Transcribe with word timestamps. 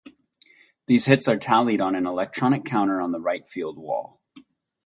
These 0.87 1.05
hits 1.05 1.27
are 1.27 1.37
tallied 1.37 1.79
on 1.79 1.93
an 1.93 2.07
electronic 2.07 2.65
counter 2.65 2.99
on 2.99 3.11
the 3.11 3.21
right 3.21 3.47
field 3.47 3.77
wall. 3.77 4.19